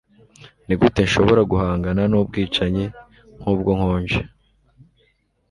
Nigute 0.65 1.01
nshobora 1.07 1.41
guhangana 1.51 2.01
nubwicanyi 2.11 2.85
nkubwo 3.39 3.69
nkonje 3.77 4.19